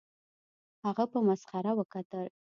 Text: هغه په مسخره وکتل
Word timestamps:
هغه 0.85 1.03
په 1.11 1.19
مسخره 1.27 1.71
وکتل 1.79 2.27